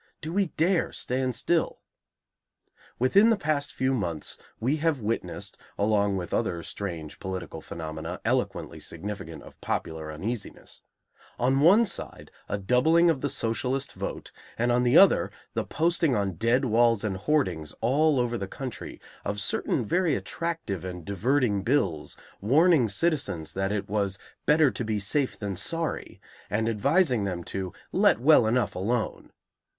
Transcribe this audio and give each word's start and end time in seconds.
Do 0.19 0.33
we 0.33 0.47
dare 0.47 0.91
stand 0.91 1.35
still? 1.35 1.77
Within 2.97 3.29
the 3.29 3.37
past 3.37 3.71
few 3.71 3.93
months 3.93 4.35
we 4.59 4.77
have 4.77 4.99
witnessed 4.99 5.59
(along 5.77 6.17
with 6.17 6.33
other 6.33 6.63
strange 6.63 7.19
political 7.19 7.61
phenomena, 7.61 8.19
eloquently 8.25 8.79
significant 8.79 9.43
of 9.43 9.61
popular 9.61 10.11
uneasiness) 10.11 10.81
on 11.37 11.59
one 11.59 11.85
side 11.85 12.31
a 12.49 12.57
doubling 12.57 13.11
of 13.11 13.21
the 13.21 13.29
Socialist 13.29 13.93
vote 13.93 14.31
and 14.57 14.71
on 14.71 14.81
the 14.81 14.97
other 14.97 15.29
the 15.53 15.63
posting 15.63 16.15
on 16.15 16.33
dead 16.33 16.65
walls 16.65 17.03
and 17.03 17.15
hoardings 17.17 17.71
all 17.79 18.19
over 18.19 18.39
the 18.39 18.47
country 18.47 18.99
of 19.23 19.39
certain 19.39 19.85
very 19.85 20.15
attractive 20.15 20.83
and 20.83 21.05
diverting 21.05 21.61
bills 21.61 22.17
warning 22.39 22.89
citizens 22.89 23.53
that 23.53 23.71
it 23.71 23.87
was 23.87 24.17
"better 24.47 24.71
to 24.71 24.83
be 24.83 24.97
safe 24.97 25.37
than 25.37 25.55
sorry" 25.55 26.19
and 26.49 26.67
advising 26.67 27.23
them 27.23 27.43
to 27.43 27.71
"let 27.91 28.19
well 28.19 28.47
enough 28.47 28.73
alone." 28.73 29.31